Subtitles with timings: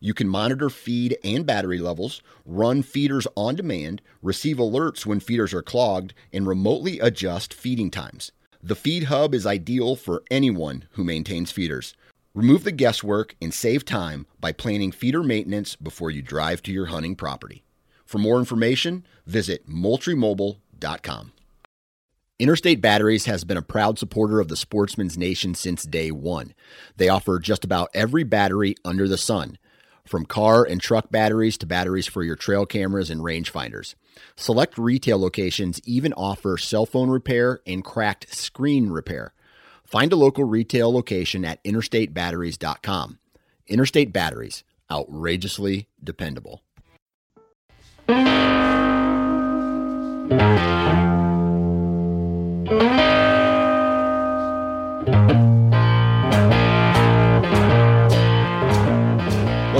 [0.00, 5.52] you can monitor feed and battery levels, run feeders on demand, receive alerts when feeders
[5.54, 8.32] are clogged, and remotely adjust feeding times.
[8.62, 11.94] The Feed Hub is ideal for anyone who maintains feeders.
[12.34, 16.86] Remove the guesswork and save time by planning feeder maintenance before you drive to your
[16.86, 17.64] hunting property.
[18.04, 21.32] For more information, visit moultriemobile.com.
[22.38, 26.52] Interstate Batteries has been a proud supporter of the Sportsman's Nation since day one.
[26.98, 29.56] They offer just about every battery under the sun
[30.08, 33.94] from car and truck batteries to batteries for your trail cameras and rangefinders.
[34.36, 39.32] Select retail locations even offer cell phone repair and cracked screen repair.
[39.84, 43.18] Find a local retail location at interstatebatteries.com.
[43.68, 46.62] Interstate Batteries, outrageously dependable.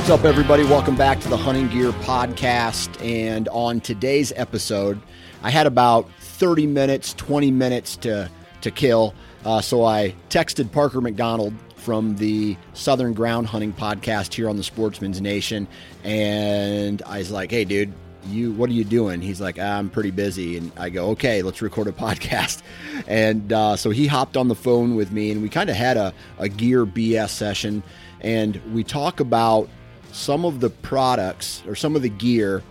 [0.06, 0.62] What's up, everybody?
[0.62, 3.04] Welcome back to the Hunting Gear Podcast.
[3.04, 5.00] And on today's episode,
[5.42, 9.14] I had about 30 minutes, 20 minutes to, to kill.
[9.44, 14.62] Uh, so I texted Parker McDonald from the Southern Ground Hunting Podcast here on the
[14.62, 15.66] Sportsman's Nation.
[16.04, 17.92] And I was like, hey, dude,
[18.28, 21.62] you what are you doing he's like i'm pretty busy and i go okay let's
[21.62, 22.60] record a podcast
[23.06, 25.96] and uh, so he hopped on the phone with me and we kind of had
[25.96, 27.84] a, a gear bs session
[28.20, 29.68] and we talk about
[30.16, 32.62] some of the products or some of the gear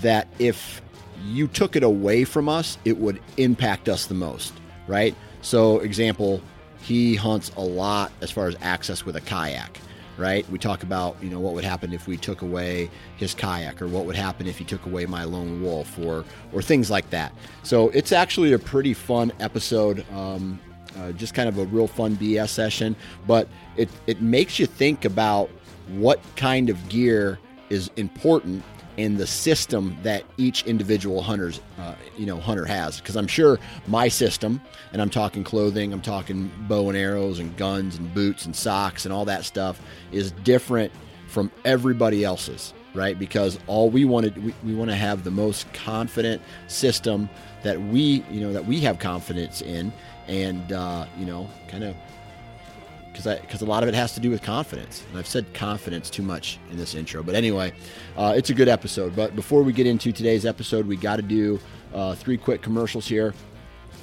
[0.00, 0.82] that if
[1.26, 4.52] you took it away from us, it would impact us the most,
[4.88, 5.14] right?
[5.40, 6.42] So, example,
[6.80, 9.78] he hunts a lot as far as access with a kayak,
[10.16, 10.48] right?
[10.50, 13.86] We talk about, you know, what would happen if we took away his kayak or
[13.86, 17.32] what would happen if he took away my lone wolf or or things like that.
[17.62, 20.04] So, it's actually a pretty fun episode.
[20.12, 20.58] Um,
[20.98, 25.04] uh, just kind of a real fun BS session, but it, it makes you think
[25.04, 25.48] about
[25.90, 27.38] what kind of gear
[27.70, 28.62] is important
[28.96, 33.00] in the system that each individual hunter's uh, you know hunter has.
[33.00, 34.60] Because i'm sure my system
[34.92, 39.04] and i'm talking clothing i'm talking bow and arrows and guns and boots and socks
[39.04, 40.92] and all that stuff is different
[41.28, 43.18] from everybody else's right?
[43.18, 47.28] Because all we wanted we, we want to have the most confident system
[47.62, 49.92] that we you know that we have confidence in
[50.26, 51.94] and uh, you know kind of
[53.18, 55.04] because because a lot of it has to do with confidence.
[55.10, 57.72] And I've said confidence too much in this intro, but anyway,
[58.16, 59.14] uh, it's a good episode.
[59.16, 61.60] But before we get into today's episode, we got to do
[61.92, 63.34] uh, three quick commercials here.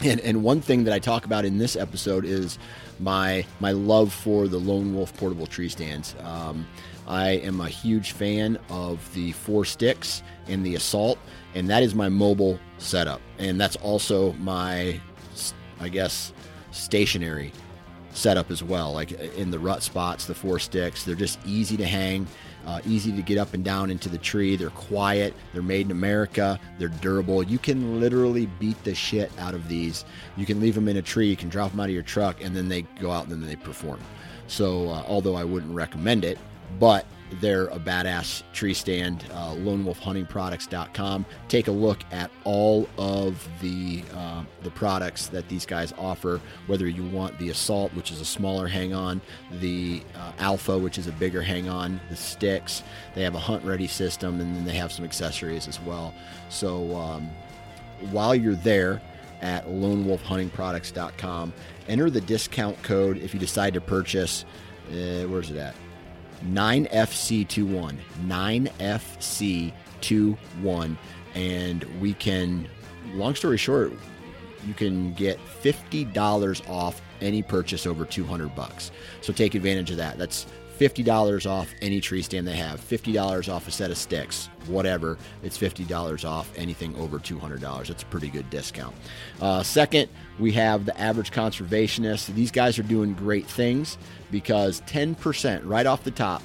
[0.03, 2.59] And, and one thing that I talk about in this episode is
[2.99, 6.15] my my love for the Lone Wolf portable tree stands.
[6.21, 6.67] Um,
[7.07, 11.17] I am a huge fan of the four sticks and the assault,
[11.53, 14.99] and that is my mobile setup, and that's also my,
[15.79, 16.33] I guess,
[16.71, 17.53] stationary
[18.15, 18.93] setup as well.
[18.93, 22.27] Like uh, in the rut spots, the four sticks, they're just easy to hang,
[22.65, 24.55] uh, easy to get up and down into the tree.
[24.55, 27.43] They're quiet, they're made in America, they're durable.
[27.43, 30.05] You can literally beat the shit out of these.
[30.37, 32.43] You can leave them in a tree, you can drop them out of your truck,
[32.43, 33.99] and then they go out and then they perform.
[34.47, 36.37] So, uh, although I wouldn't recommend it,
[36.79, 37.05] but
[37.39, 39.25] they're a badass tree stand.
[39.31, 41.25] Uh, LoneWolfHuntingProducts.com.
[41.47, 46.39] Take a look at all of the uh, the products that these guys offer.
[46.67, 49.21] Whether you want the Assault, which is a smaller hang-on,
[49.59, 52.83] the uh, Alpha, which is a bigger hang-on, the sticks.
[53.15, 56.13] They have a hunt-ready system, and then they have some accessories as well.
[56.49, 57.29] So um,
[58.11, 59.01] while you're there
[59.41, 61.53] at LoneWolfHuntingProducts.com,
[61.87, 64.45] enter the discount code if you decide to purchase.
[64.89, 65.75] Uh, where's it at?
[66.51, 67.97] 9FC21.
[68.27, 70.97] 9FC21.
[71.33, 72.69] And we can,
[73.13, 73.91] long story short,
[74.65, 78.91] you can get $50 off any purchase over 200 bucks.
[79.21, 80.17] So take advantage of that.
[80.17, 80.45] That's
[80.79, 85.17] $50 off any tree stand they have, $50 off a set of sticks, whatever.
[85.43, 87.87] It's $50 off anything over $200.
[87.87, 88.95] That's a pretty good discount.
[89.41, 92.33] Uh, second, we have the average conservationist.
[92.33, 93.97] These guys are doing great things
[94.31, 96.41] because 10% right off the top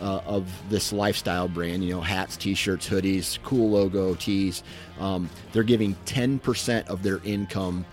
[0.00, 4.62] uh, of this lifestyle brand, you know, hats, t shirts, hoodies, cool logo, tees,
[5.00, 7.84] um, they're giving 10% of their income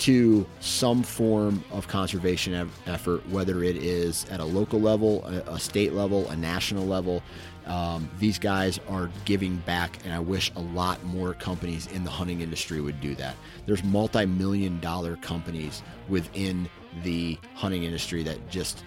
[0.00, 5.92] to some form of conservation effort, whether it is at a local level, a, state
[5.92, 7.22] level, a national level.
[7.66, 12.10] Um, these guys are giving back, and I wish a lot more companies in the
[12.10, 13.36] hunting industry would do that.
[13.66, 16.68] There's multi million dollar companies within
[17.02, 18.82] the hunting industry that just,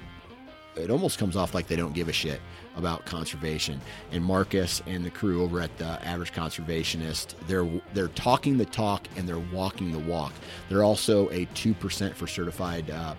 [0.76, 2.42] it almost comes off like they don't give a shit
[2.76, 3.80] about conservation.
[4.12, 9.08] And Marcus and the crew over at the Average Conservationist, they're they're talking the talk
[9.16, 10.34] and they're walking the walk.
[10.70, 13.16] They're also a two percent for certified uh,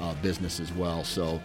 [0.00, 1.04] uh, business as well.
[1.04, 1.40] So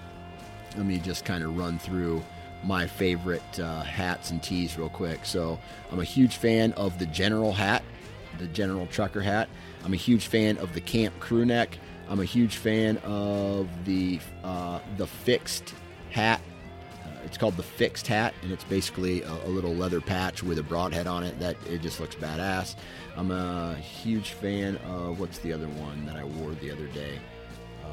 [0.78, 2.24] let me just kind of run through
[2.64, 5.26] my favorite uh, hats and tees real quick.
[5.26, 5.60] So
[5.92, 7.84] I'm a huge fan of the General hat,
[8.38, 9.50] the General Trucker hat.
[9.84, 11.78] I'm a huge fan of the Camp Crew Neck.
[12.10, 15.76] I'm a huge fan of the uh, the fixed
[16.10, 16.42] hat.
[17.06, 20.58] Uh, it's called the fixed hat, and it's basically a, a, little leather patch with
[20.58, 21.40] a broadhead on it.
[21.40, 22.76] That it just looks badass.
[23.16, 27.20] I'm a huge fan of what's the other one that I wore the other day.
[27.86, 27.88] Uh,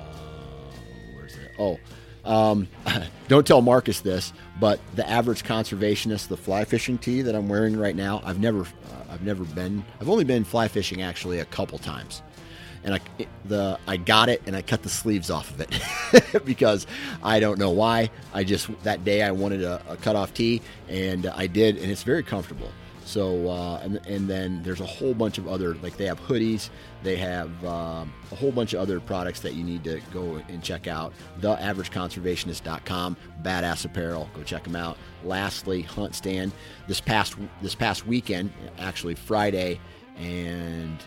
[1.15, 1.53] where's it?
[1.59, 1.79] Oh,
[2.27, 2.69] um,
[3.29, 7.77] don't tell Marcus this, but the average conservationist, the fly fishing tee that I'm wearing
[7.77, 9.85] right now, I've never, uh, I've never been.
[10.01, 12.23] I've only been fly fishing actually a couple times,
[12.87, 13.01] and I
[13.45, 16.87] the I got it and I cut the sleeves off of it because
[17.23, 18.11] I don't know why.
[18.33, 21.91] I just that day I wanted a, a cut off tee and I did, and
[21.91, 22.71] it's very comfortable.
[23.05, 26.71] So uh, and and then there's a whole bunch of other like they have hoodies,
[27.03, 30.63] they have um, a whole bunch of other products that you need to go and
[30.63, 31.13] check out.
[31.41, 34.31] TheAverageConservationist.com, badass apparel.
[34.35, 34.97] Go check them out.
[35.25, 36.53] Lastly, Hunt Stand.
[36.87, 39.81] This past this past weekend, actually Friday
[40.19, 40.99] and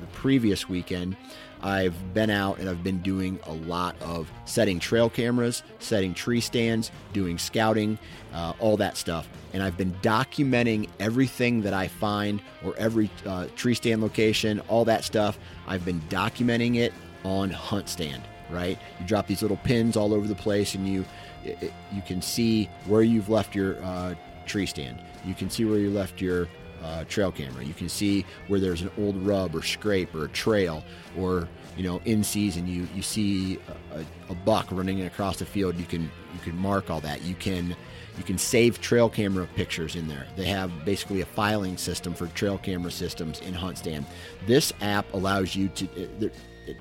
[0.00, 1.16] the previous weekend,
[1.62, 6.40] I've been out and I've been doing a lot of setting trail cameras, setting tree
[6.40, 7.98] stands, doing scouting,
[8.32, 9.28] uh, all that stuff.
[9.52, 14.84] And I've been documenting everything that I find or every uh, tree stand location, all
[14.86, 15.38] that stuff.
[15.66, 16.94] I've been documenting it
[17.24, 18.78] on Hunt Stand, right?
[18.98, 21.04] You drop these little pins all over the place and you
[21.44, 24.14] it, you can see where you've left your uh,
[24.46, 25.00] tree stand.
[25.24, 26.48] You can see where you left your
[26.82, 27.64] uh, trail camera.
[27.64, 30.84] You can see where there's an old rub or scrape or a trail,
[31.18, 33.58] or you know, in season you you see
[33.92, 35.78] a, a, buck running across the field.
[35.78, 37.22] You can you can mark all that.
[37.22, 37.76] You can
[38.16, 40.26] you can save trail camera pictures in there.
[40.36, 44.04] They have basically a filing system for trail camera systems in HuntStand.
[44.46, 45.84] This app allows you to.
[45.94, 46.34] It, it,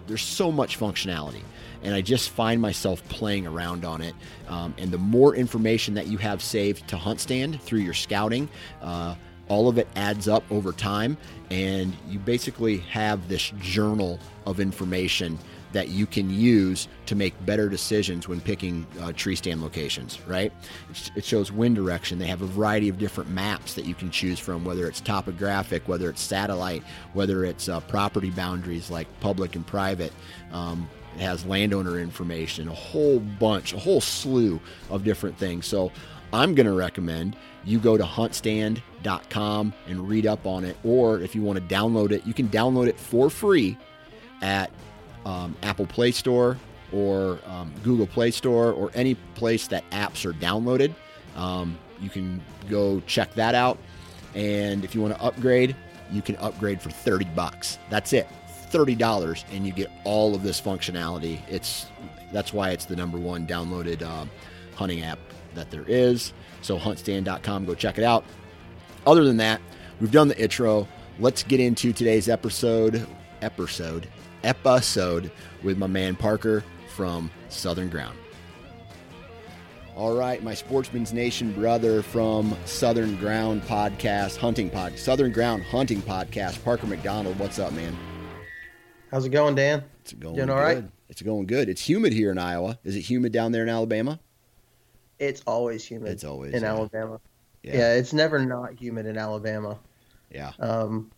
[0.05, 1.41] there's so much functionality
[1.83, 4.13] and I just find myself playing around on it.
[4.47, 8.49] Um, and the more information that you have saved to Hunt Stand through your scouting,
[8.81, 9.15] uh,
[9.49, 11.17] all of it adds up over time,
[11.49, 15.37] and you basically have this journal of information
[15.71, 20.51] that you can use to make better decisions when picking uh, tree stand locations, right?
[21.15, 22.17] It shows wind direction.
[22.17, 25.87] They have a variety of different maps that you can choose from, whether it's topographic,
[25.87, 30.11] whether it's satellite, whether it's uh, property boundaries like public and private.
[30.51, 34.59] Um, it has landowner information, a whole bunch, a whole slew
[34.89, 35.67] of different things.
[35.67, 35.91] So
[36.33, 40.77] I'm going to recommend you go to huntstand.com and read up on it.
[40.83, 43.77] Or if you want to download it, you can download it for free
[44.41, 44.71] at
[45.25, 46.57] um, Apple Play Store
[46.91, 50.93] or um, Google Play Store or any place that apps are downloaded.
[51.35, 53.77] Um, you can go check that out.
[54.35, 55.75] And if you want to upgrade,
[56.11, 57.77] you can upgrade for 30 bucks.
[57.89, 58.27] That's it.
[58.71, 61.39] $30 and you get all of this functionality.
[61.49, 61.87] It's
[62.31, 64.25] that's why it's the number one downloaded uh,
[64.75, 65.17] hunting app
[65.55, 66.33] that there is.
[66.61, 68.23] So huntstand.com, go check it out.
[69.09, 69.59] Other than that,
[69.99, 70.87] we've done the intro.
[71.17, 73.07] Let's get into today's episode,
[73.41, 74.07] episode,
[74.43, 75.31] episode
[75.63, 76.63] with my man Parker
[76.95, 78.15] from Southern Ground.
[79.95, 86.03] All right, my Sportsman's Nation brother from Southern Ground podcast, hunting pod, Southern Ground hunting
[86.03, 87.39] podcast, Parker McDonald.
[87.39, 87.97] What's up, man?
[89.09, 89.85] How's it going, Dan?
[90.01, 90.83] It's going Doing all good.
[90.83, 90.83] right.
[91.09, 91.67] It's going good.
[91.67, 92.77] It's humid here in Iowa.
[92.83, 94.19] Is it humid down there in Alabama?
[95.17, 96.11] It's always humid.
[96.11, 96.75] It's always in yeah.
[96.75, 97.19] Alabama.
[97.63, 97.77] Yeah.
[97.77, 97.93] yeah.
[97.95, 99.77] it's never not humid in Alabama.
[100.31, 100.51] Yeah.
[100.59, 101.11] Um,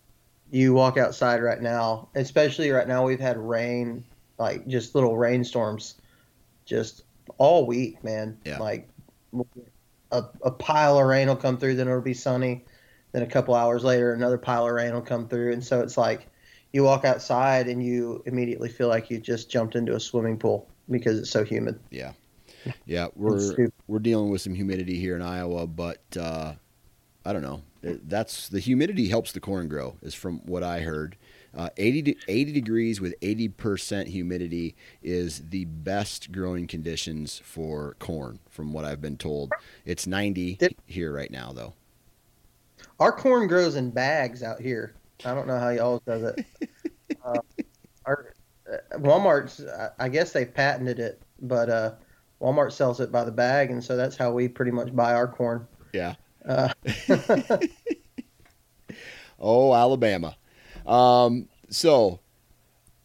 [0.50, 3.04] you walk outside right now, especially right now.
[3.06, 4.04] We've had rain,
[4.38, 5.94] like just little rainstorms,
[6.64, 7.04] just
[7.38, 8.38] all week, man.
[8.44, 8.58] Yeah.
[8.58, 8.88] Like
[10.12, 12.64] a, a pile of rain will come through, then it'll be sunny.
[13.12, 15.98] Then a couple hours later, another pile of rain will come through, and so it's
[15.98, 16.28] like
[16.72, 20.68] you walk outside and you immediately feel like you just jumped into a swimming pool
[20.90, 21.78] because it's so humid.
[21.90, 22.12] Yeah.
[22.86, 26.54] Yeah, we're we're dealing with some humidity here in Iowa, but uh,
[27.24, 27.62] I don't know.
[27.82, 31.16] That's the humidity helps the corn grow, is from what I heard.
[31.54, 38.72] Uh, 80, 80 degrees with 80% humidity is the best growing conditions for corn, from
[38.72, 39.52] what I've been told.
[39.84, 41.74] It's 90 here right now, though.
[43.00, 44.94] Our corn grows in bags out here.
[45.24, 46.46] I don't know how y'all does it.
[47.24, 47.38] uh,
[48.06, 48.34] our
[48.72, 49.62] uh, Walmart's,
[49.98, 51.92] I guess they patented it, but uh,
[52.42, 55.28] Walmart sells it by the bag, and so that's how we pretty much buy our
[55.28, 55.66] corn.
[55.92, 56.16] Yeah.
[56.46, 56.70] Uh.
[59.38, 60.36] oh, Alabama.
[60.84, 62.18] Um, so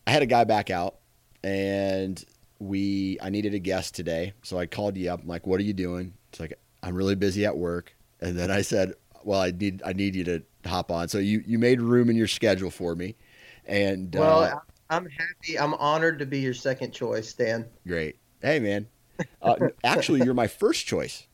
[0.07, 0.95] I had a guy back out,
[1.43, 2.23] and
[2.57, 5.21] we I needed a guest today, so I called you up.
[5.21, 8.49] I'm like, "What are you doing?" It's like I'm really busy at work, and then
[8.49, 11.79] I said, "Well, I need I need you to hop on." So you you made
[11.79, 13.15] room in your schedule for me,
[13.67, 14.55] and well, uh,
[14.89, 15.59] I'm happy.
[15.59, 17.67] I'm honored to be your second choice, Dan.
[17.85, 18.15] Great.
[18.41, 18.87] Hey, man.
[19.41, 21.27] Uh, actually, you're my first choice.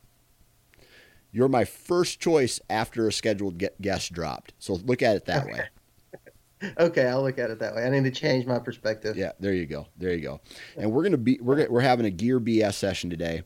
[1.31, 4.53] You're my first choice after a scheduled guest dropped.
[4.59, 5.53] So look at it that okay.
[5.53, 6.71] way.
[6.79, 7.83] okay, I'll look at it that way.
[7.83, 9.17] I need to change my perspective.
[9.17, 9.87] Yeah, there you go.
[9.97, 10.41] There you go.
[10.77, 13.41] And we're gonna be we're we're having a gear BS session today,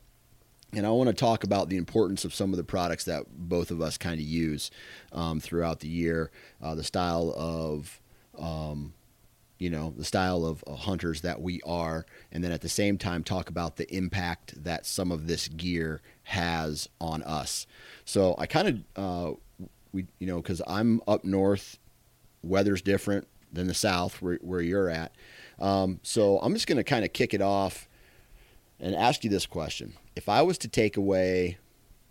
[0.74, 3.72] and I want to talk about the importance of some of the products that both
[3.72, 4.70] of us kind of use
[5.14, 8.02] um, throughout the year, uh, the style of.
[8.38, 8.94] Um,
[9.58, 12.98] you know the style of uh, hunters that we are and then at the same
[12.98, 17.66] time talk about the impact that some of this gear has on us
[18.06, 19.36] so i kind of uh,
[19.92, 21.80] we you know because i'm up north
[22.44, 25.14] weather's different than the south where, where you're at.
[25.60, 27.88] Um, so I'm just going to kind of kick it off
[28.80, 29.94] and ask you this question.
[30.16, 31.58] If I was to take away,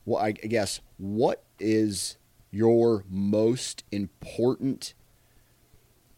[0.04, 2.16] well, I guess, what is
[2.50, 4.94] your most important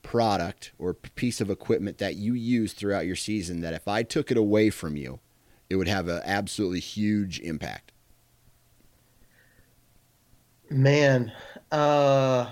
[0.09, 4.31] product or piece of equipment that you use throughout your season that if I took
[4.31, 5.21] it away from you,
[5.69, 7.93] it would have an absolutely huge impact?
[10.71, 11.31] Man,
[11.71, 12.51] uh,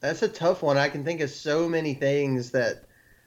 [0.00, 0.76] that's a tough one.
[0.76, 2.84] I can think of so many things that,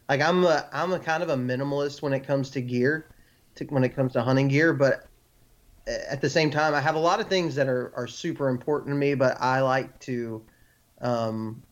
[0.09, 3.07] like, I'm a I'm a kind of a minimalist when it comes to gear,
[3.55, 4.73] to, when it comes to hunting gear.
[4.73, 5.07] But
[5.87, 8.93] at the same time, I have a lot of things that are are super important
[8.93, 9.15] to me.
[9.15, 10.43] But I like to,
[11.01, 11.63] um,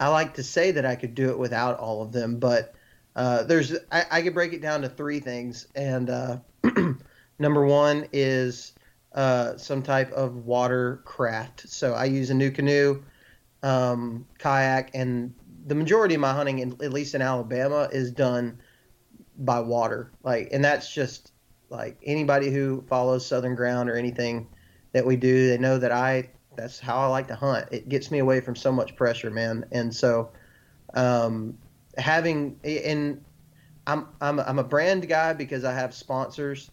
[0.00, 2.38] I like to say that I could do it without all of them.
[2.38, 2.74] But
[3.14, 6.38] uh, there's I, I could break it down to three things, and uh,
[7.38, 8.72] number one is
[9.12, 11.68] uh, some type of watercraft.
[11.68, 13.02] So I use a NuCanoe
[13.62, 15.34] um, kayak, and
[15.66, 18.58] the majority of my hunting, in, at least in Alabama, is done
[19.36, 20.12] by water.
[20.22, 21.32] Like, and that's just
[21.68, 24.48] like anybody who follows Southern Ground or anything
[24.92, 26.30] that we do, they know that I.
[26.56, 27.68] That's how I like to hunt.
[27.70, 29.64] It gets me away from so much pressure, man.
[29.72, 30.30] And so,
[30.94, 31.56] um,
[31.96, 33.24] having and
[33.86, 36.70] I'm I'm I'm a brand guy because I have sponsors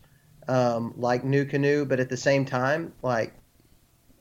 [0.48, 1.86] um, like Canoe.
[1.86, 3.34] but at the same time, like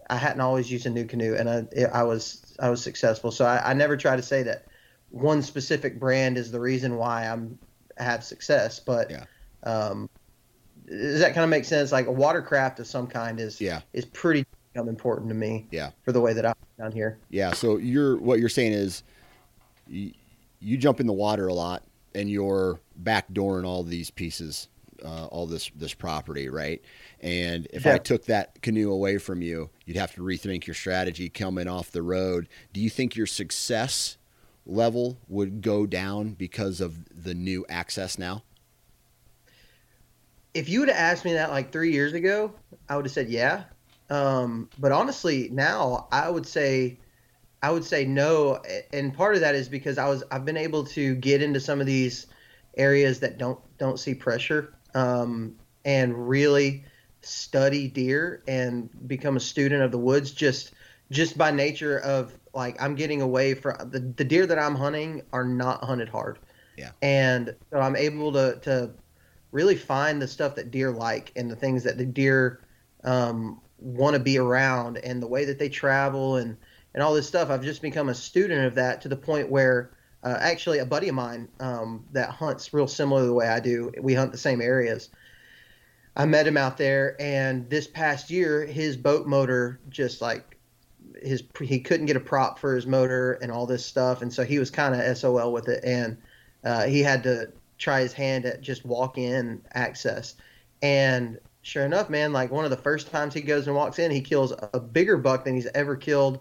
[0.09, 3.31] I hadn't always used a NuCanoe, and I I was I was successful.
[3.31, 4.67] So I, I never try to say that
[5.11, 7.59] one specific brand is the reason why I'm
[7.99, 8.81] have success.
[8.81, 9.25] But yeah.
[9.65, 10.09] um,
[10.87, 11.93] does that kind of make sense?
[11.93, 13.81] Like a watercraft of some kind is yeah.
[13.93, 14.47] is pretty
[14.78, 15.66] important to me.
[15.71, 15.90] Yeah.
[16.02, 17.18] For the way that I'm down here.
[17.30, 17.52] Yeah.
[17.52, 19.02] So you're what you're saying is
[19.88, 20.12] you,
[20.61, 21.83] you jump in the water a lot
[22.14, 24.68] and you're backdooring all these pieces
[25.04, 26.83] uh, all this this property, right?
[27.21, 27.95] And if yeah.
[27.95, 31.90] I took that canoe away from you, you'd have to rethink your strategy coming off
[31.90, 32.49] the road.
[32.73, 34.16] Do you think your success
[34.64, 38.42] level would go down because of the new access now?
[40.54, 42.52] If you would have asked me that like three years ago,
[42.88, 43.64] I would have said yeah.
[44.09, 46.99] Um, but honestly, now I would say
[47.63, 50.85] I would say no, and part of that is because I was I've been able
[50.85, 52.27] to get into some of these
[52.77, 56.85] areas that don't don't see pressure um, and really
[57.23, 60.73] study deer and become a student of the woods just
[61.11, 65.23] just by nature of like I'm getting away from the, the deer that I'm hunting
[65.33, 66.39] are not hunted hard.
[66.77, 66.91] Yeah.
[67.03, 68.91] And so I'm able to to
[69.53, 72.61] really find the stuff that deer like and the things that the deer
[73.05, 76.56] um, want to be around and the way that they travel and
[76.95, 77.50] and all this stuff.
[77.50, 79.90] I've just become a student of that to the point where
[80.26, 83.61] uh, actually, a buddy of mine um, that hunts real similar to the way I
[83.61, 83.92] do.
[84.00, 85.09] We hunt the same areas.
[86.16, 90.56] I met him out there, and this past year, his boat motor just like
[91.23, 94.42] his he couldn't get a prop for his motor and all this stuff, and so
[94.42, 96.16] he was kind of SOL with it, and
[96.64, 100.35] uh, he had to try his hand at just walk in access.
[100.83, 104.09] And sure enough, man, like one of the first times he goes and walks in,
[104.13, 106.39] he kills a bigger buck than he's ever killed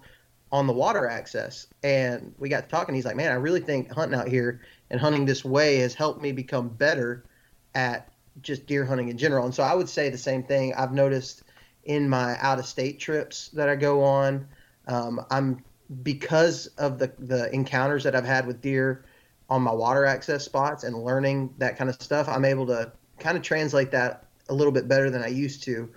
[0.52, 1.66] on the water access.
[1.82, 2.94] And we got to talking.
[2.94, 6.22] He's like, man, I really think hunting out here and hunting this way has helped
[6.22, 7.26] me become better
[7.74, 8.08] at
[8.44, 9.46] just deer hunting in general.
[9.46, 10.76] And so I would say the same thing.
[10.76, 11.42] I've noticed
[11.86, 14.48] in my out of state trips that I go on,
[14.88, 15.64] um, I'm
[16.04, 19.06] because of the the encounters that I've had with deer
[19.50, 23.38] on my water access spots and learning that kind of stuff, I'm able to kind
[23.38, 25.90] of translate that a little bit better than I used to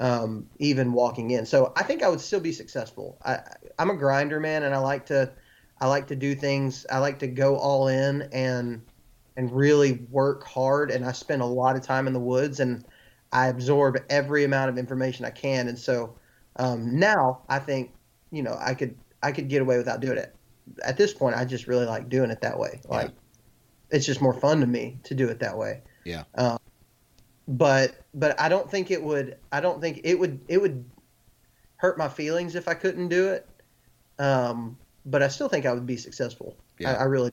[0.00, 1.46] um, even walking in.
[1.46, 3.16] So I think I would still be successful.
[3.24, 3.40] I,
[3.78, 5.30] I'm a grinder, man, and I like to
[5.80, 6.86] I like to do things.
[6.90, 8.82] I like to go all in and
[9.36, 10.90] and really work hard.
[10.90, 12.84] And I spend a lot of time in the woods and
[13.32, 15.68] I absorb every amount of information I can.
[15.68, 16.16] And so
[16.56, 17.92] Um, now I think
[18.30, 20.34] you know I could I could get away without doing it.
[20.82, 22.80] At this point, I just really like doing it that way.
[22.88, 23.96] Like yeah.
[23.96, 25.82] it's just more fun to me to do it that way.
[26.04, 26.24] Yeah.
[26.34, 26.58] Um,
[27.46, 29.36] but but I don't think it would.
[29.52, 30.40] I don't think it would.
[30.48, 30.84] It would
[31.76, 33.48] hurt my feelings if I couldn't do it.
[34.18, 36.56] Um, but I still think I would be successful.
[36.78, 36.92] Yeah.
[36.92, 37.32] I, I really.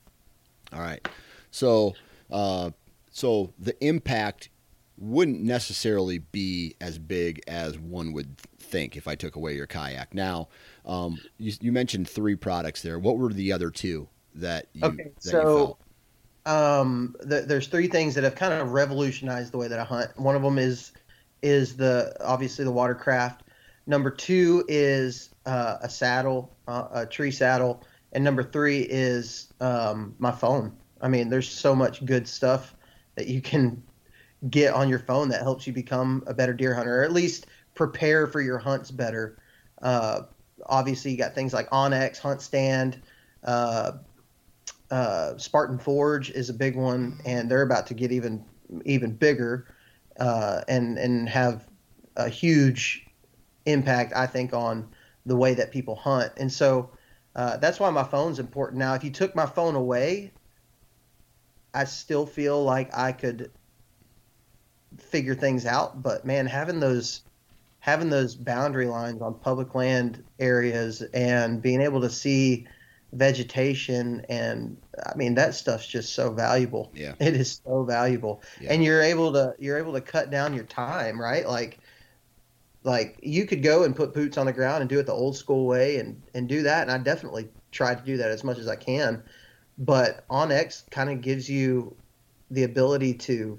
[0.72, 1.06] All right.
[1.50, 1.94] So,
[2.30, 2.70] uh,
[3.10, 4.50] so the impact
[4.98, 10.14] wouldn't necessarily be as big as one would think if I took away your kayak.
[10.14, 10.48] Now,
[10.86, 12.98] um, you, you, mentioned three products there.
[12.98, 15.76] What were the other two that you, okay, that so,
[16.46, 20.10] um, the, there's three things that have kind of revolutionized the way that I hunt.
[20.18, 20.92] One of them is
[21.42, 23.42] is the obviously the watercraft.
[23.86, 27.82] Number two is uh, a saddle, uh, a tree saddle,
[28.12, 30.76] and number three is um, my phone.
[31.00, 32.76] I mean, there's so much good stuff
[33.16, 33.82] that you can
[34.50, 37.46] get on your phone that helps you become a better deer hunter, or at least
[37.74, 39.38] prepare for your hunts better.
[39.80, 40.22] Uh,
[40.66, 43.02] obviously, you got things like onX, Hunt Stand,
[43.44, 43.92] uh,
[44.92, 48.44] uh, Spartan Forge is a big one, and they're about to get even
[48.84, 49.66] even bigger
[50.20, 51.66] uh, and and have
[52.16, 53.06] a huge
[53.64, 54.86] impact, I think, on
[55.24, 56.32] the way that people hunt.
[56.36, 56.90] And so
[57.34, 58.80] uh, that's why my phone's important.
[58.80, 60.30] Now, if you took my phone away,
[61.72, 63.50] I still feel like I could
[64.98, 66.02] figure things out.
[66.02, 67.22] But man, having those
[67.80, 72.66] having those boundary lines on public land areas and being able to see
[73.12, 74.76] vegetation and
[75.06, 76.90] I mean that stuff's just so valuable.
[76.94, 77.14] Yeah.
[77.20, 78.42] It is so valuable.
[78.60, 78.72] Yeah.
[78.72, 81.46] And you're able to you're able to cut down your time, right?
[81.46, 81.78] Like
[82.84, 85.36] like you could go and put boots on the ground and do it the old
[85.36, 88.58] school way and and do that and I definitely try to do that as much
[88.58, 89.22] as I can.
[89.78, 91.94] But onX kind of gives you
[92.50, 93.58] the ability to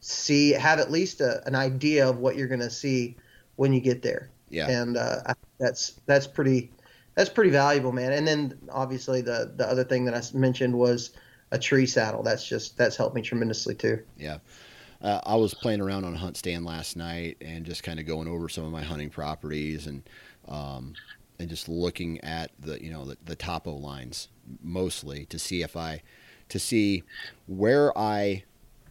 [0.00, 3.16] see have at least a, an idea of what you're going to see
[3.56, 4.30] when you get there.
[4.50, 4.68] Yeah.
[4.68, 6.70] And uh, that's that's pretty
[7.18, 8.12] that's pretty valuable, man.
[8.12, 11.10] And then obviously the the other thing that I mentioned was
[11.50, 12.22] a tree saddle.
[12.22, 14.04] That's just that's helped me tremendously too.
[14.16, 14.38] Yeah.
[15.02, 18.06] Uh, I was playing around on a hunt stand last night and just kind of
[18.06, 20.08] going over some of my hunting properties and
[20.46, 20.94] um,
[21.40, 24.28] and just looking at the you know the, the topo lines
[24.62, 26.00] mostly to see if I
[26.50, 27.02] to see
[27.48, 28.44] where I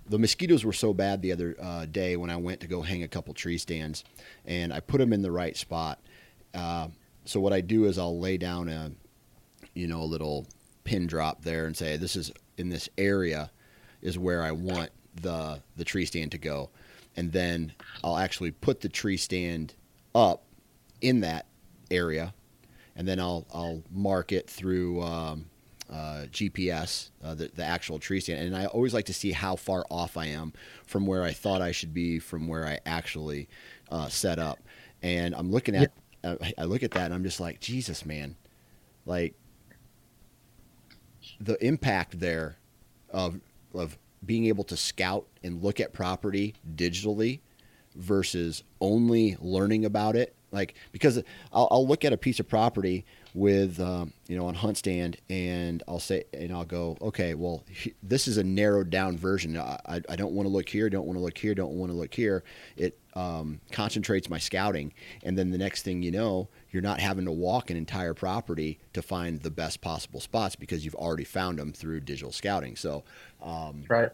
[0.09, 3.03] the mosquitoes were so bad the other uh, day when I went to go hang
[3.03, 4.03] a couple tree stands,
[4.45, 6.01] and I put them in the right spot.
[6.53, 6.89] Uh,
[7.27, 8.91] so what I do is I'll lay down a,
[9.73, 10.47] you know, a little
[10.83, 13.51] pin drop there and say this is in this area,
[14.01, 16.69] is where I want the the tree stand to go,
[17.15, 19.73] and then I'll actually put the tree stand
[20.15, 20.43] up
[21.01, 21.45] in that
[21.91, 22.33] area,
[22.95, 25.01] and then I'll I'll mark it through.
[25.01, 25.45] Um,
[25.89, 29.55] uh, GPS, uh, the, the actual tree stand, and I always like to see how
[29.55, 30.51] far off I am
[30.85, 33.47] from where I thought I should be from where I actually
[33.89, 34.59] uh, set up.
[35.01, 38.35] And I'm looking at, I look at that and I'm just like, Jesus, man,
[39.05, 39.33] like
[41.39, 42.57] the impact there
[43.09, 43.39] of
[43.73, 47.39] of being able to scout and look at property digitally
[47.95, 50.35] versus only learning about it.
[50.51, 53.05] Like because I'll, I'll, look at a piece of property
[53.37, 57.63] with um, you know on hunt stand and i'll say and i'll go okay well
[58.01, 59.55] this is a narrowed down version.
[59.55, 61.97] I, I don't want to look here don't want to look here don't want to
[61.97, 62.43] look here.
[62.75, 67.25] It um, concentrates my scouting and then the next thing you know you're not having
[67.25, 71.59] to walk an entire property to find the best possible spots because you've already found
[71.59, 72.75] them through digital scouting.
[72.75, 73.03] So
[73.43, 74.09] um, right.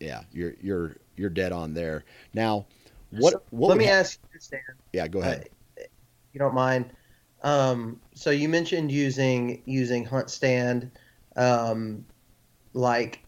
[0.00, 2.04] yeah you're you're you're dead on there.
[2.32, 2.64] Now
[3.10, 4.60] what, so, what let me ha- ask you Stan.
[4.94, 5.50] yeah go ahead.
[5.78, 5.82] Uh,
[6.32, 6.90] you don't mind
[7.44, 10.90] um, so you mentioned using using hunt stand,
[11.36, 12.06] um,
[12.72, 13.22] like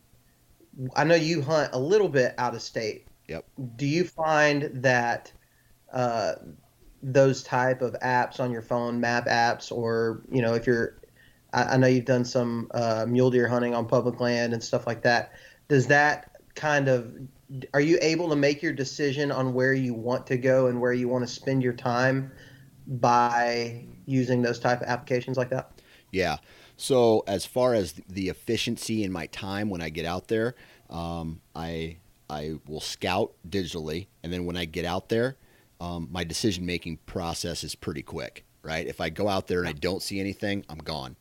[0.96, 3.07] I know you hunt a little bit out of state.
[3.29, 3.44] Yep.
[3.76, 5.31] Do you find that
[5.92, 6.33] uh,
[7.02, 10.96] those type of apps on your phone, map apps, or you know, if you're,
[11.52, 14.87] I, I know you've done some uh, mule deer hunting on public land and stuff
[14.87, 15.33] like that.
[15.68, 17.12] Does that kind of
[17.74, 20.94] are you able to make your decision on where you want to go and where
[20.94, 22.33] you want to spend your time
[22.87, 25.71] by using those type of applications like that?
[26.11, 26.38] Yeah.
[26.77, 30.55] So as far as the efficiency in my time when I get out there,
[30.90, 31.97] um, I
[32.29, 35.37] I will scout digitally, and then when I get out there,
[35.81, 38.45] um, my decision making process is pretty quick.
[38.62, 38.87] Right?
[38.87, 41.16] If I go out there and I don't see anything, I'm gone.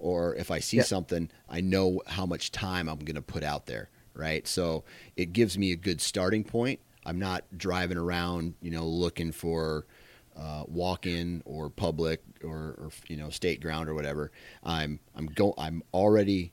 [0.00, 0.82] Or if I see yeah.
[0.84, 3.90] something, I know how much time I'm going to put out there.
[4.12, 4.46] Right?
[4.48, 4.82] So
[5.16, 6.80] it gives me a good starting point.
[7.06, 9.86] I'm not driving around, you know, looking for
[10.40, 14.32] uh, walk in or public or, or, you know state ground or whatever,
[14.64, 16.52] I'm I'm go I'm already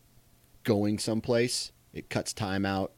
[0.63, 1.71] going someplace.
[1.93, 2.91] It cuts time out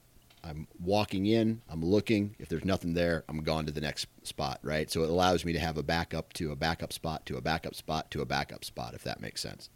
[0.43, 2.36] I'm walking in, I'm looking.
[2.39, 4.89] If there's nothing there, I'm gone to the next spot, right?
[4.89, 7.75] So it allows me to have a backup to a backup spot to a backup
[7.75, 9.69] spot to a backup spot, if that makes sense.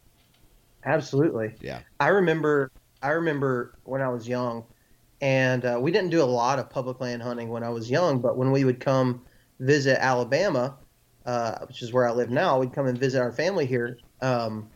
[0.86, 1.54] Absolutely.
[1.62, 1.80] Yeah.
[2.00, 2.72] I remember.
[3.02, 4.64] I remember when I was young,
[5.20, 8.20] and uh, we didn't do a lot of public land hunting when I was young.
[8.20, 9.22] But when we would come
[9.60, 10.78] visit Alabama,
[11.26, 13.98] uh, which is where I live now, we'd come and visit our family here.
[14.22, 14.70] Um,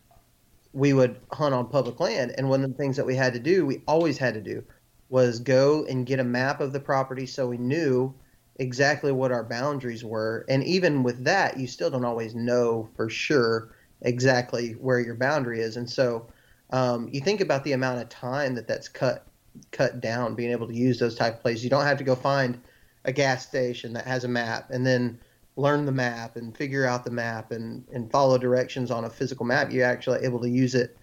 [0.74, 3.40] we would hunt on public land, and one of the things that we had to
[3.40, 4.64] do, we always had to do,
[5.10, 8.14] was go and get a map of the property so we knew
[8.58, 10.46] exactly what our boundaries were.
[10.50, 13.70] And even with that, you still don't always know for sure
[14.02, 15.78] exactly where your boundary is.
[15.78, 16.28] And so
[16.72, 19.26] um, you think about the amount of time that that's cut
[19.72, 21.64] cut down, being able to use those type of places.
[21.64, 22.62] You don't have to go find
[23.06, 25.20] a gas station that has a map and then
[25.58, 29.46] learn the map and figure out the map and, and follow directions on a physical
[29.46, 29.72] map.
[29.72, 30.96] You're actually able to use it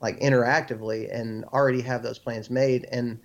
[0.00, 2.86] like interactively and already have those plans made.
[2.90, 3.20] And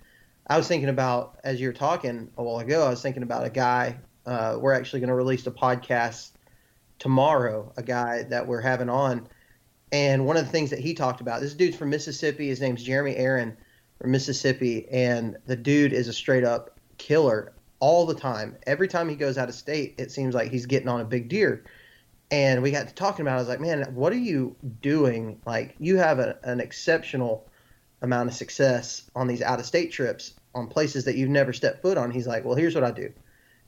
[0.46, 2.86] I was thinking about as you were talking a while ago.
[2.86, 3.98] I was thinking about a guy.
[4.24, 6.30] Uh, we're actually going to release a podcast
[7.00, 7.72] tomorrow.
[7.76, 9.28] A guy that we're having on,
[9.90, 11.40] and one of the things that he talked about.
[11.40, 12.46] This dude's from Mississippi.
[12.46, 13.56] His name's Jeremy Aaron
[14.00, 18.56] from Mississippi, and the dude is a straight up killer all the time.
[18.66, 21.28] Every time he goes out of state, it seems like he's getting on a big
[21.28, 21.64] deer.
[22.30, 23.34] And we got to talking about.
[23.34, 23.36] It.
[23.36, 25.40] I was like, man, what are you doing?
[25.44, 27.48] Like, you have a, an exceptional
[28.02, 31.82] amount of success on these out of state trips on places that you've never stepped
[31.82, 32.10] foot on.
[32.10, 33.12] He's like, well, here's what I do.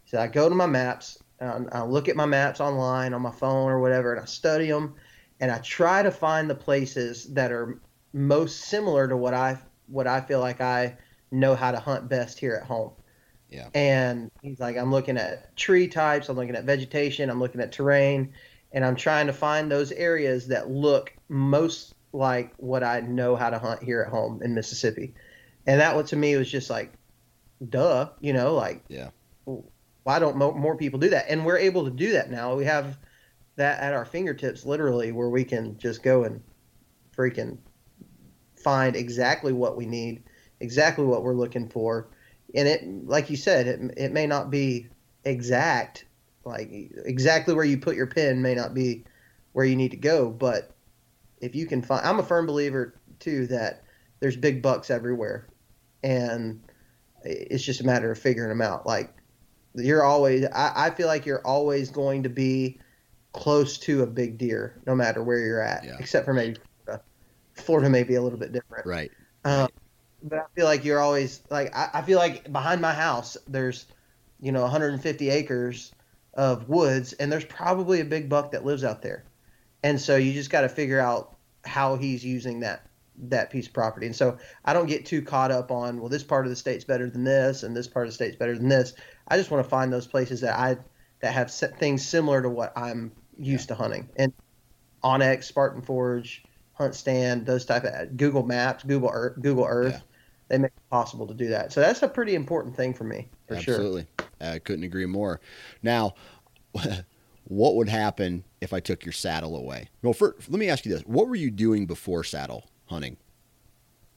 [0.04, 3.22] He said, I go to my maps, and I look at my maps online on
[3.22, 4.94] my phone or whatever, and I study them,
[5.40, 7.80] and I try to find the places that are
[8.12, 10.96] most similar to what I what I feel like I
[11.30, 12.92] know how to hunt best here at home.
[13.52, 13.68] Yeah.
[13.74, 17.70] And he's like, I'm looking at tree types, I'm looking at vegetation, I'm looking at
[17.70, 18.32] terrain,
[18.72, 23.50] and I'm trying to find those areas that look most like what I know how
[23.50, 25.14] to hunt here at home in Mississippi
[25.66, 26.92] and that one to me was just like,
[27.68, 29.10] duh, you know, like, yeah,
[30.02, 31.26] why don't mo- more people do that?
[31.28, 32.54] And we're able to do that now.
[32.54, 32.98] We have
[33.56, 36.42] that at our fingertips, literally, where we can just go and
[37.16, 37.58] freaking
[38.56, 40.24] find exactly what we need,
[40.60, 42.08] exactly what we're looking for,
[42.54, 44.88] and it, like you said, it it may not be
[45.24, 46.04] exact,
[46.44, 46.70] like
[47.04, 49.04] exactly where you put your pin may not be
[49.52, 50.74] where you need to go, but
[51.40, 53.84] if you can find, I'm a firm believer too that
[54.20, 55.48] there's big bucks everywhere
[56.02, 56.62] and
[57.24, 58.86] it's just a matter of figuring them out.
[58.86, 59.14] Like
[59.74, 62.78] you're always, I, I feel like you're always going to be
[63.32, 65.96] close to a big deer, no matter where you're at, yeah.
[65.98, 67.04] except for maybe Florida.
[67.54, 69.10] Florida may be a little bit different, right?
[69.44, 69.68] Um,
[70.22, 73.86] but I feel like you're always like I, I feel like behind my house there's,
[74.40, 75.92] you know, 150 acres
[76.34, 79.24] of woods, and there's probably a big buck that lives out there,
[79.82, 83.72] and so you just got to figure out how he's using that that piece of
[83.72, 84.06] property.
[84.06, 86.84] And so I don't get too caught up on, well, this part of the state's
[86.84, 88.94] better than this, and this part of the state's better than this.
[89.28, 90.78] I just want to find those places that I
[91.20, 93.76] that have things similar to what I'm used yeah.
[93.76, 94.08] to hunting.
[94.16, 94.32] And
[95.04, 96.42] onX, Spartan Forge,
[96.74, 100.11] Hunt Stand, those type of Google Maps, Google Earth, Google Earth, yeah.
[100.52, 101.72] They make it possible to do that.
[101.72, 104.06] So that's a pretty important thing for me, for Absolutely.
[104.20, 104.52] sure.
[104.52, 105.40] I couldn't agree more.
[105.82, 106.12] Now,
[107.44, 109.88] what would happen if I took your saddle away?
[110.02, 112.64] Well, for, let me ask you this: What were you doing before saddle?
[112.86, 113.16] hunting?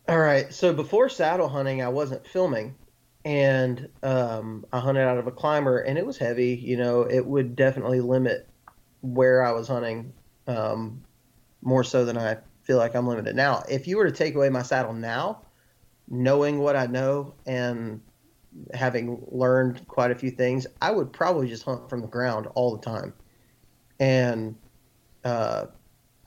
[0.09, 0.53] All right.
[0.53, 2.75] So before saddle hunting, I wasn't filming,
[3.23, 6.55] and um, I hunted out of a climber, and it was heavy.
[6.55, 8.49] You know, it would definitely limit
[9.01, 10.11] where I was hunting
[10.47, 11.01] um,
[11.61, 13.63] more so than I feel like I'm limited now.
[13.69, 15.44] If you were to take away my saddle now,
[16.07, 18.01] knowing what I know and
[18.73, 22.75] having learned quite a few things, I would probably just hunt from the ground all
[22.75, 23.13] the time.
[23.99, 24.55] And
[25.23, 25.65] uh,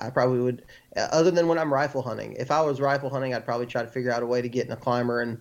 [0.00, 0.64] I probably would,
[0.96, 2.34] other than when I'm rifle hunting.
[2.34, 4.66] If I was rifle hunting, I'd probably try to figure out a way to get
[4.66, 5.40] in a climber and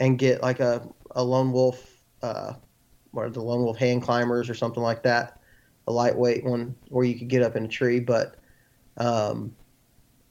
[0.00, 2.54] and get like a, a lone wolf, uh,
[3.12, 5.38] or the lone wolf hand climbers or something like that,
[5.86, 8.00] a lightweight one where you could get up in a tree.
[8.00, 8.36] But
[8.96, 9.54] um,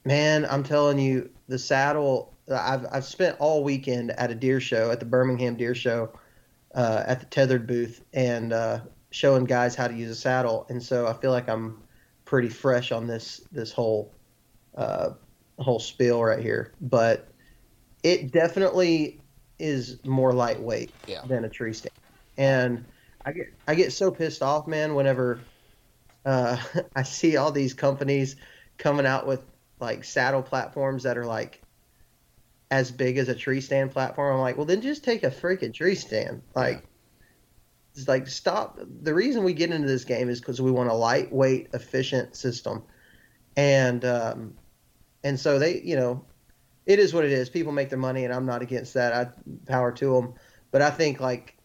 [0.04, 2.31] man, I'm telling you, the saddle.
[2.50, 6.12] I've I've spent all weekend at a deer show at the Birmingham Deer Show,
[6.74, 10.82] uh, at the tethered booth and uh, showing guys how to use a saddle, and
[10.82, 11.82] so I feel like I'm
[12.24, 14.12] pretty fresh on this this whole
[14.76, 15.10] uh,
[15.58, 17.28] whole spiel right here, but
[18.02, 19.20] it definitely
[19.58, 21.22] is more lightweight yeah.
[21.26, 21.94] than a tree stand.
[22.36, 22.84] And
[23.24, 25.40] I get I get so pissed off, man, whenever
[26.24, 26.56] uh,
[26.96, 28.36] I see all these companies
[28.78, 29.42] coming out with
[29.80, 31.61] like saddle platforms that are like
[32.72, 34.34] as big as a tree stand platform.
[34.34, 36.40] I'm like, well, then just take a freaking tree stand.
[36.56, 36.86] Like, yeah.
[37.94, 38.80] It's like stop.
[39.02, 42.82] The reason we get into this game is because we want a lightweight, efficient system,
[43.54, 44.54] and um,
[45.22, 46.24] and so they, you know,
[46.86, 47.50] it is what it is.
[47.50, 49.12] People make their money, and I'm not against that.
[49.12, 49.28] I
[49.70, 50.32] power to them.
[50.70, 51.58] But I think like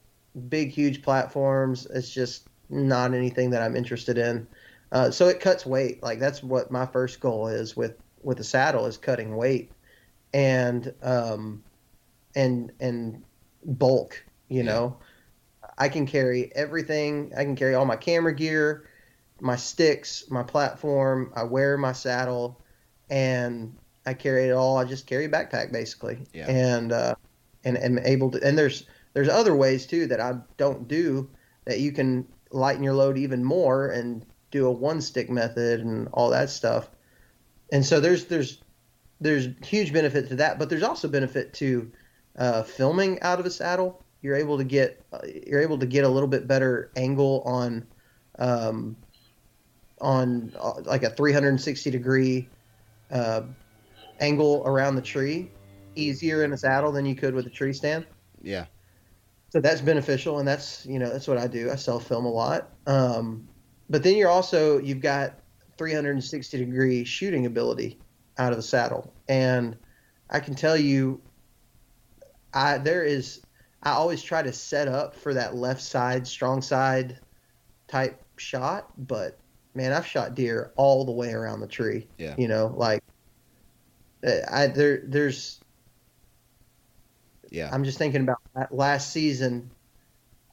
[0.50, 4.46] big, huge platforms, it's just not anything that I'm interested in.
[4.92, 6.04] Uh, so it cuts weight.
[6.04, 9.72] Like that's what my first goal is with with the saddle is cutting weight
[10.34, 11.64] and um,
[12.36, 13.24] and and
[13.64, 14.24] bulk.
[14.50, 14.98] You know,
[15.78, 17.34] I can carry everything.
[17.38, 18.90] I can carry all my camera gear,
[19.42, 21.34] my sticks, my platform.
[21.36, 22.62] I wear my saddle,
[23.10, 24.78] and I carry it all.
[24.78, 26.50] I just carry a backpack basically, yeah.
[26.50, 27.16] and uh,
[27.64, 28.44] and am able to.
[28.44, 31.30] And there's there's other ways too that I don't do
[31.66, 36.08] that you can lighten your load even more and do a one stick method and
[36.14, 36.90] all that stuff.
[37.72, 38.62] And so there's there's
[39.20, 41.92] there's huge benefit to that, but there's also benefit to
[42.38, 44.04] uh, filming out of a saddle.
[44.22, 47.86] You're able to get uh, you're able to get a little bit better angle on
[48.40, 48.96] um,
[50.02, 52.48] on uh, like a 360 degree
[53.12, 53.44] uh,
[54.20, 55.50] angle around the tree
[55.96, 58.06] easier in a saddle than you could with a tree stand.
[58.42, 58.66] Yeah.
[59.50, 61.72] So that's beneficial, and that's you know that's what I do.
[61.72, 62.70] I self film a lot.
[62.86, 63.48] Um,
[63.90, 65.40] but then you're also you've got
[65.78, 67.98] 360 degree shooting ability
[68.38, 69.78] out of the saddle, and
[70.30, 71.22] I can tell you,
[72.54, 73.42] I there is
[73.84, 77.20] I always try to set up for that left side strong side
[77.88, 79.38] type shot, but
[79.74, 82.08] man, I've shot deer all the way around the tree.
[82.18, 83.04] Yeah, you know, like
[84.26, 85.60] uh, I there there's
[87.50, 87.70] yeah.
[87.72, 89.72] I'm just thinking about that last season.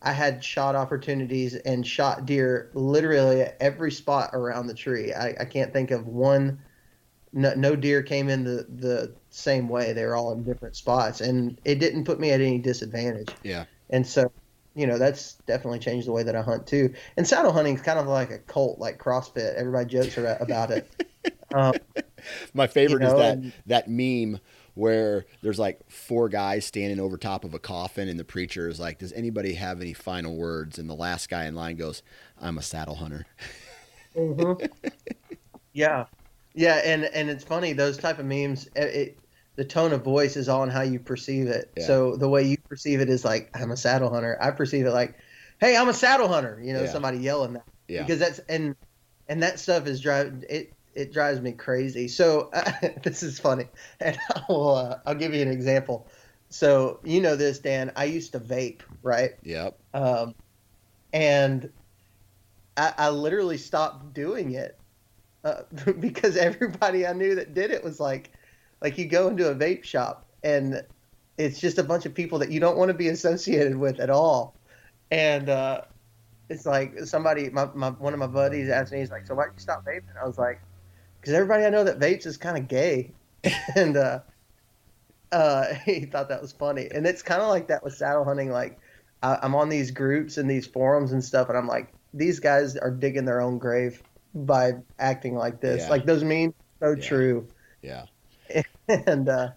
[0.03, 5.15] I had shot opportunities and shot deer literally at every spot around the tree.
[5.15, 6.61] I, I can't think of one.
[7.37, 9.93] No, no, deer came in the, the same way.
[9.93, 13.29] They were all in different spots, and it didn't put me at any disadvantage.
[13.43, 13.65] Yeah.
[13.91, 14.31] And so,
[14.77, 16.95] you know, that's definitely changed the way that I hunt too.
[17.17, 19.57] And saddle hunting is kind of like a cult, like CrossFit.
[19.57, 20.89] Everybody jokes about it.
[21.55, 21.75] um,
[22.55, 24.41] My favorite you know, is that and, that meme
[24.75, 28.81] where there's like four guys standing over top of a coffin and the preacher is
[28.81, 32.03] like does anybody have any final words and the last guy in line goes
[32.41, 33.25] i'm a saddle hunter
[34.17, 34.65] mm-hmm.
[35.73, 36.07] yeah
[36.55, 39.19] yeah and and it's funny those type of memes it, it
[39.57, 41.87] the tone of voice is on how you perceive it yeah.
[41.87, 44.93] so the way you perceive it is like i'm a saddle hunter i perceive it
[44.93, 45.15] like
[45.61, 46.91] hey i'm a saddle hunter you know yeah.
[46.91, 48.03] somebody yelling that yeah.
[48.03, 48.75] because that's and
[49.29, 52.09] and that stuff is driving it it drives me crazy.
[52.09, 53.67] So uh, this is funny,
[54.01, 56.07] and I'll uh, I'll give you an example.
[56.49, 57.93] So you know this, Dan.
[57.97, 59.33] I used to vape, right?
[59.43, 59.79] Yep.
[59.93, 60.35] Um,
[61.13, 61.71] and
[62.77, 64.79] I, I literally stopped doing it
[66.01, 68.31] because everybody I knew that did it was like,
[68.81, 70.83] like you go into a vape shop and
[71.39, 74.11] it's just a bunch of people that you don't want to be associated with at
[74.11, 74.55] all,
[75.11, 75.83] and uh,
[76.49, 79.47] it's like somebody, my, my one of my buddies asked me, he's like, "So why
[79.47, 80.61] did you stop vaping?" I was like
[81.21, 83.11] because everybody I know that vapes is kind of gay,
[83.77, 84.21] and uh,
[85.33, 86.89] uh, he thought that was funny.
[86.95, 88.51] And it's kind of like that with saddle hunting.
[88.51, 88.79] Like
[89.23, 92.77] I, I'm on these groups and these forums and stuff, and I'm like, these guys
[92.77, 94.03] are digging their own grave
[94.35, 95.83] by acting like this.
[95.83, 95.91] Yeah.
[95.91, 97.03] Like those memes, so yeah.
[97.03, 97.49] true.
[97.83, 98.05] Yeah.
[98.87, 99.49] And uh,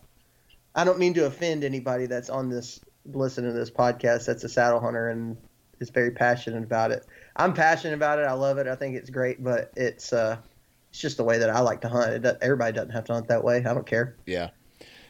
[0.74, 4.50] I don't mean to offend anybody that's on this listening to this podcast that's a
[4.50, 5.36] saddle hunter and
[5.80, 7.06] is very passionate about it.
[7.36, 8.24] I'm passionate about it.
[8.24, 8.68] I love it.
[8.68, 10.38] I think it's great, but it's uh,
[10.90, 12.26] it's just the way that I like to hunt.
[12.26, 13.58] It, everybody doesn't have to hunt that way.
[13.58, 14.16] I don't care.
[14.26, 14.50] Yeah,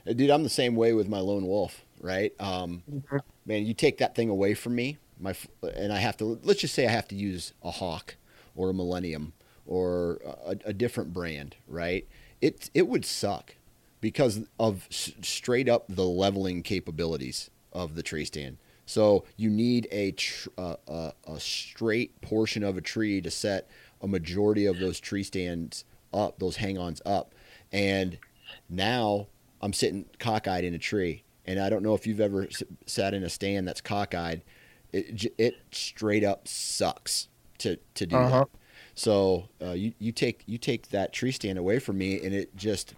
[0.07, 1.83] uh, dude, I'm the same way with my lone wolf.
[1.99, 3.17] Right, um, mm-hmm.
[3.45, 5.35] man, you take that thing away from me, my
[5.75, 6.39] and I have to.
[6.43, 8.15] Let's just say I have to use a hawk
[8.55, 9.33] or a millennium
[9.67, 11.55] or a, a different brand.
[11.67, 12.07] Right,
[12.41, 13.55] it it would suck
[14.01, 18.57] because of s- straight up the leveling capabilities of the tree stand.
[18.85, 23.69] So you need a tr- uh, uh, a straight portion of a tree to set
[24.01, 27.33] a majority of those tree stands up, those hang-ons up,
[27.71, 28.17] and
[28.69, 29.27] now
[29.61, 32.47] I'm sitting cockeyed in a tree, and I don't know if you've ever
[32.85, 34.41] sat in a stand that's cockeyed.
[34.93, 37.27] It it straight up sucks
[37.59, 38.39] to to do uh-huh.
[38.39, 38.56] that.
[38.97, 42.55] So uh, you you take you take that tree stand away from me, and it
[42.55, 42.95] just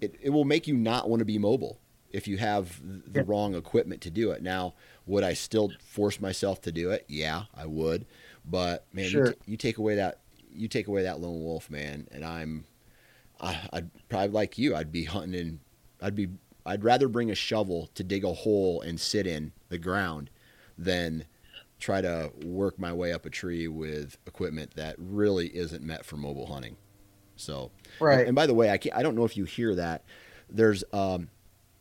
[0.00, 1.78] it, it will make you not want to be mobile
[2.10, 3.24] if you have the yeah.
[3.26, 4.42] wrong equipment to do it.
[4.42, 4.74] Now,
[5.06, 7.04] would I still force myself to do it?
[7.06, 8.06] Yeah, I would.
[8.44, 9.26] But man, sure.
[9.26, 10.18] you, t- you, take away that
[10.52, 12.64] you take away that lone wolf, man, and I'm
[13.40, 14.74] I, I'd probably like you.
[14.74, 15.60] I'd be hunting and
[16.02, 16.26] I'd be
[16.66, 20.28] I'd rather bring a shovel to dig a hole and sit in the ground
[20.76, 21.26] than
[21.84, 26.16] try to work my way up a tree with equipment that really isn't met for
[26.16, 26.76] mobile hunting.
[27.36, 27.70] So,
[28.00, 28.20] right.
[28.20, 30.04] And, and by the way, I I don't know if you hear that.
[30.48, 31.28] There's um,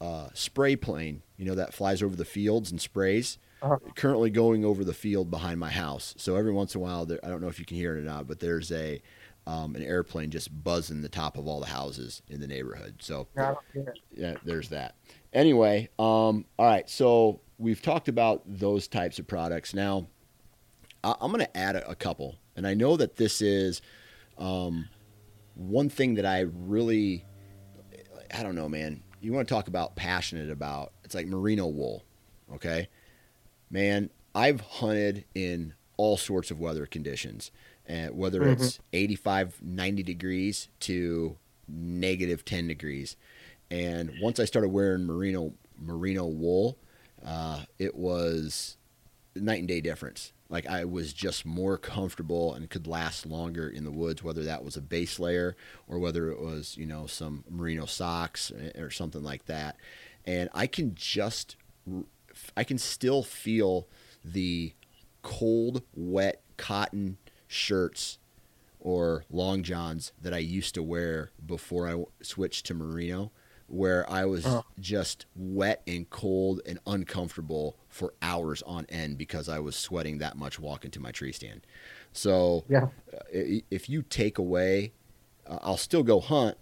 [0.01, 3.77] a spray plane, you know, that flies over the fields and sprays uh-huh.
[3.95, 6.13] currently going over the field behind my house.
[6.17, 7.99] So every once in a while, there, I don't know if you can hear it
[7.99, 9.01] or not, but there's a
[9.45, 12.95] um, an airplane just buzzing the top of all the houses in the neighborhood.
[12.99, 13.27] So
[14.13, 14.95] yeah, there's that.
[15.33, 16.89] Anyway, um, all right.
[16.89, 19.73] So we've talked about those types of products.
[19.73, 20.07] Now
[21.03, 23.81] I- I'm going to add a, a couple, and I know that this is
[24.37, 24.87] um,
[25.55, 27.25] one thing that I really,
[28.33, 29.03] I don't know, man.
[29.21, 30.91] You want to talk about passionate about?
[31.03, 32.03] It's like merino wool.
[32.55, 32.89] Okay,
[33.69, 34.09] man.
[34.35, 37.51] I've hunted in all sorts of weather conditions,
[37.85, 38.53] and whether Mhm.
[38.53, 41.37] it's 85, 90 degrees to
[41.67, 43.15] negative 10 degrees.
[43.69, 46.77] And once I started wearing merino merino wool,
[47.25, 48.77] uh, it was
[49.35, 50.33] night and day difference.
[50.49, 54.63] Like I was just more comfortable and could last longer in the woods, whether that
[54.63, 55.55] was a base layer
[55.87, 59.77] or whether it was, you know, some merino socks or something like that.
[60.25, 61.55] And I can just,
[62.55, 63.87] I can still feel
[64.23, 64.73] the
[65.23, 68.19] cold, wet cotton shirts
[68.79, 73.31] or long johns that I used to wear before I switched to merino,
[73.67, 74.63] where I was Oh.
[74.79, 80.37] just wet and cold and uncomfortable for hours on end because I was sweating that
[80.37, 81.65] much walking to my tree stand.
[82.11, 82.89] So Yeah.
[83.13, 84.93] uh, if you take away,
[85.47, 86.57] uh, I'll still go hunt,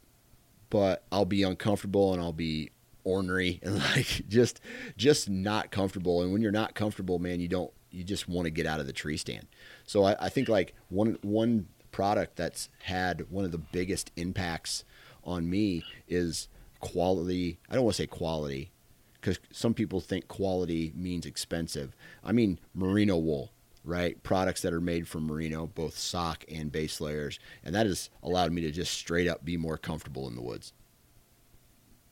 [0.70, 2.72] but I'll be uncomfortable and I'll be
[3.04, 4.62] ornery and like just
[4.96, 6.22] just not comfortable.
[6.22, 8.88] And when you're not comfortable, man, you don't you just want to get out of
[8.88, 9.48] the tree stand.
[9.86, 14.86] So I, I think like one one product that's had one of the biggest impacts
[15.24, 16.48] on me is
[16.82, 17.60] quality.
[17.70, 18.72] I don't want to say quality
[19.14, 21.96] because some people think quality means expensive.
[22.24, 23.52] I mean merino wool,
[23.84, 24.22] right?
[24.24, 28.52] Products that are made from merino, both sock and base layers, and that has allowed
[28.52, 30.74] me to just straight up be more comfortable in the woods.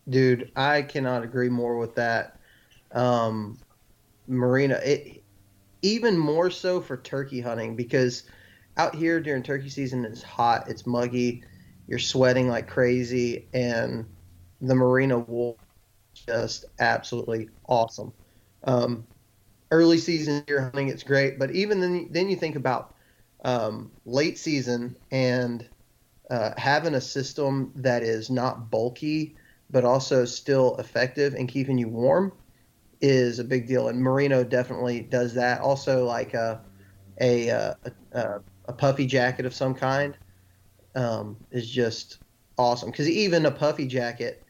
[0.08, 2.40] Dude, I cannot agree more with that.
[2.94, 3.60] Um,
[4.28, 5.24] Merino, it
[5.82, 8.24] even more so for turkey hunting because
[8.78, 11.44] out here during turkey season it's hot, it's muggy,
[11.88, 14.06] you're sweating like crazy, and
[14.62, 15.58] the merino wool
[16.28, 18.12] just absolutely awesome.
[18.64, 19.06] Um,
[19.72, 22.94] early season deer hunting, it's great, but even then, then you think about
[23.46, 25.68] um, late season and
[26.30, 29.36] uh, having a system that is not bulky
[29.70, 32.32] but also still effective in keeping you warm
[33.02, 33.88] is a big deal.
[33.88, 35.62] And Merino definitely does that.
[35.62, 36.62] Also, like a
[37.22, 37.76] a a,
[38.14, 40.18] a, a puffy jacket of some kind
[40.96, 42.18] um, is just
[42.58, 44.44] awesome because even a puffy jacket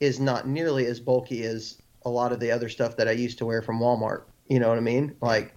[0.00, 3.38] is not nearly as bulky as a lot of the other stuff that I used
[3.38, 4.24] to wear from Walmart.
[4.48, 5.16] You know what I mean?
[5.20, 5.54] Like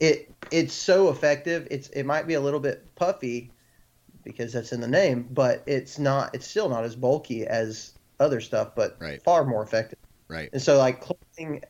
[0.00, 1.66] it it's so effective.
[1.70, 3.50] It's it might be a little bit puffy
[4.24, 6.34] because that's in the name, but it's not.
[6.34, 9.22] It's still not as bulky as other stuff, but Right.
[9.22, 9.98] far more effective.
[10.28, 10.48] Right.
[10.52, 11.62] And so, like clothing,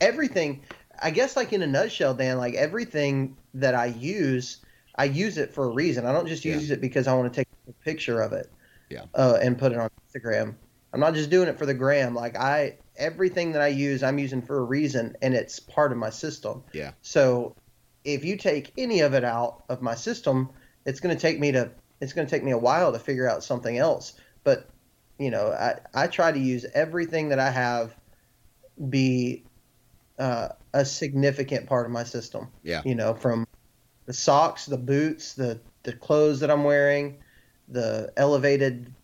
[0.00, 0.62] everything.
[1.02, 4.58] I guess, like in a nutshell, Dan, like everything that I use,
[4.96, 6.06] I use it for a reason.
[6.06, 6.54] I don't just Yeah.
[6.54, 8.48] use it because I want to take a picture of it,
[8.90, 9.06] Yeah.
[9.14, 10.54] uh, and put it on Instagram.
[10.94, 12.14] I'm not just doing it for the gram.
[12.14, 15.98] Like I, everything that I use, I'm using for a reason, and it's part of
[15.98, 16.62] my system.
[16.72, 16.92] Yeah.
[17.02, 17.56] So,
[18.04, 20.50] if you take any of it out of my system,
[20.86, 23.28] it's going to take me to it's going to take me a while to figure
[23.28, 24.12] out something else.
[24.44, 24.68] But
[25.18, 27.96] you know, I I try to use everything that I have
[28.88, 29.42] be
[30.16, 32.48] uh, a significant part of my system.
[32.62, 32.82] Yeah.
[32.84, 33.48] You know, from
[34.06, 37.18] the socks, the boots, the the clothes that I'm wearing,
[37.68, 38.94] the elevated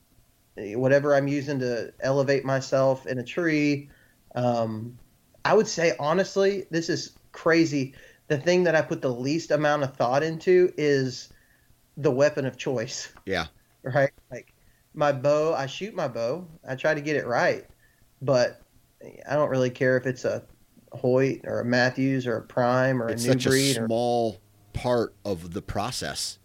[0.75, 3.89] whatever I'm using to elevate myself in a tree.
[4.35, 4.99] Um,
[5.45, 7.95] I would say honestly, this is crazy.
[8.29, 11.29] The thing that I put the least amount of thought into is
[11.97, 13.13] the weapon of choice.
[13.27, 13.47] Yeah.
[13.83, 14.11] Right?
[14.31, 14.53] Like
[14.95, 16.47] my bow, I shoot my bow.
[16.69, 17.65] I try to get it right,
[18.21, 18.61] but
[19.29, 20.43] I don't really care if it's a
[20.93, 23.77] Hoyt or a Mathews or a Prime or It's a new such breed.
[23.79, 24.41] a or, small
[24.73, 26.39] part of the process.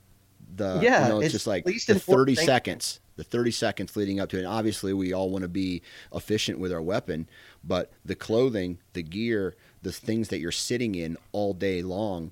[0.56, 2.46] The Yeah, you know, it's, it's just like least the important thirty thing.
[2.46, 3.00] seconds.
[3.18, 4.40] The thirty seconds leading up to it.
[4.40, 5.82] And obviously, we all want to be
[6.14, 7.28] efficient with our weapon,
[7.64, 12.32] but the clothing, the gear, the things that you're sitting in all day long.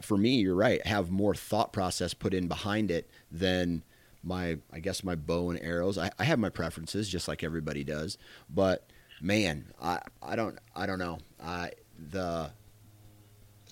[0.00, 0.84] For me, you're right.
[0.86, 3.82] Have more thought process put in behind it than
[4.24, 5.98] my, I guess, my bow and arrows.
[5.98, 8.16] I, I have my preferences, just like everybody does.
[8.48, 8.88] But
[9.20, 11.18] man, I, I don't, I don't know.
[11.42, 11.72] I
[12.10, 12.50] the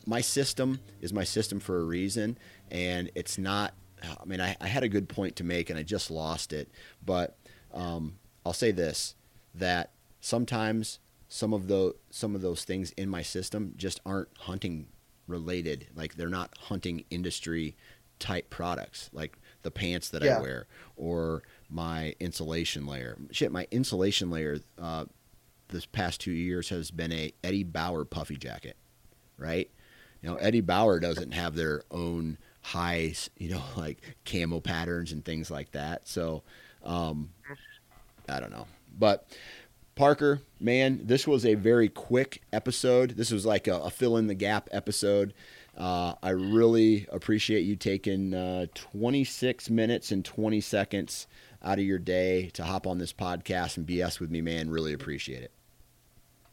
[0.04, 2.36] my system is my system for a reason,
[2.70, 3.72] and it's not.
[4.20, 6.70] I mean, I, I had a good point to make, and I just lost it.
[7.04, 7.36] But
[7.72, 9.14] um, I'll say this:
[9.54, 9.90] that
[10.20, 10.98] sometimes
[11.28, 14.88] some of the some of those things in my system just aren't hunting
[15.26, 15.88] related.
[15.94, 17.76] Like they're not hunting industry
[18.18, 23.18] type products, like the pants that I wear or my insulation layer.
[23.30, 25.06] Shit, my insulation layer uh,
[25.68, 28.76] this past two years has been a Eddie Bauer puffy jacket,
[29.36, 29.70] right?
[30.22, 35.24] You know, Eddie Bauer doesn't have their own highs, you know, like camo patterns and
[35.24, 36.08] things like that.
[36.08, 36.42] So,
[36.84, 37.30] um,
[38.28, 38.66] I don't know,
[38.98, 39.28] but
[39.94, 43.12] Parker, man, this was a very quick episode.
[43.12, 45.32] This was like a, a fill in the gap episode.
[45.76, 51.26] Uh, I really appreciate you taking uh, 26 minutes and 20 seconds
[51.62, 54.70] out of your day to hop on this podcast and BS with me, man.
[54.70, 55.52] Really appreciate it.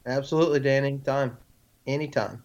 [0.05, 0.85] Absolutely, Dan.
[0.85, 1.37] Anytime.
[1.85, 2.43] Anytime.